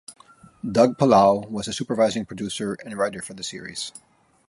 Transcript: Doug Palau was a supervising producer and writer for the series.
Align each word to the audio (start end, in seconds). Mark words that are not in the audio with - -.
Doug 0.67 0.97
Palau 0.97 1.47
was 1.47 1.67
a 1.67 1.73
supervising 1.73 2.25
producer 2.25 2.73
and 2.83 2.97
writer 2.97 3.21
for 3.21 3.35
the 3.35 3.43
series. 3.43 3.91